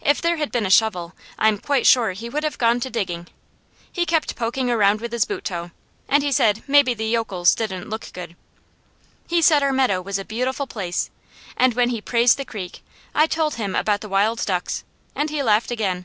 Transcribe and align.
If 0.00 0.20
there 0.20 0.36
had 0.38 0.50
been 0.50 0.66
a 0.66 0.68
shovel, 0.68 1.12
I 1.38 1.46
am 1.46 1.56
quite 1.58 1.86
sure 1.86 2.10
he 2.10 2.28
would 2.28 2.42
have 2.42 2.58
gone 2.58 2.80
to 2.80 2.90
digging. 2.90 3.28
He 3.92 4.04
kept 4.04 4.34
poking 4.34 4.68
around 4.68 5.00
with 5.00 5.12
his 5.12 5.24
boot 5.24 5.44
toe, 5.44 5.70
and 6.08 6.24
he 6.24 6.32
said 6.32 6.64
maybe 6.66 6.92
the 6.92 7.06
yokels 7.06 7.54
didn't 7.54 7.88
look 7.88 8.12
good. 8.12 8.34
He 9.28 9.40
said 9.40 9.62
our 9.62 9.72
meadow 9.72 10.02
was 10.02 10.18
a 10.18 10.24
beautiful 10.24 10.66
place, 10.66 11.08
and 11.56 11.74
when 11.74 11.90
he 11.90 12.00
praised 12.00 12.36
the 12.36 12.44
creek 12.44 12.82
I 13.14 13.28
told 13.28 13.54
him 13.54 13.76
about 13.76 14.00
the 14.00 14.08
wild 14.08 14.44
ducks, 14.44 14.82
and 15.14 15.30
he 15.30 15.40
laughed 15.40 15.70
again. 15.70 16.04